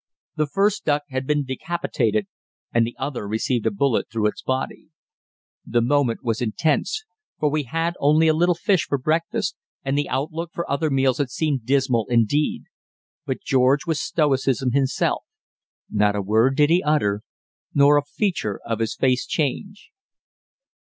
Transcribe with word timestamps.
The 0.35 0.47
first 0.47 0.83
duck 0.83 1.03
had 1.09 1.27
been 1.27 1.45
decapitated; 1.45 2.25
the 2.73 2.95
other 2.97 3.27
received 3.27 3.67
a 3.67 3.69
bullet 3.69 4.09
through 4.09 4.25
its 4.25 4.41
body. 4.41 4.89
The 5.63 5.83
moment 5.83 6.23
was 6.23 6.41
intense; 6.41 7.03
for 7.39 7.51
we 7.51 7.65
had 7.69 7.93
only 7.99 8.27
a 8.27 8.33
little 8.33 8.55
fish 8.55 8.87
for 8.87 8.97
breakfast, 8.97 9.55
and 9.85 9.95
the 9.95 10.09
outlook 10.09 10.49
for 10.53 10.67
other 10.67 10.89
meals 10.89 11.19
had 11.19 11.29
seemed 11.29 11.67
dismal 11.67 12.07
indeed; 12.09 12.63
but 13.27 13.41
George 13.43 13.85
was 13.85 14.01
stoicism 14.01 14.69
itself; 14.73 15.23
not 15.87 16.15
a 16.15 16.21
word 16.23 16.55
did 16.57 16.71
he 16.71 16.81
utter, 16.81 17.21
nor 17.75 17.99
did 18.01 18.01
a 18.01 18.09
feature 18.11 18.59
of 18.65 18.79
his 18.79 18.95
face 18.95 19.27
change. 19.27 19.91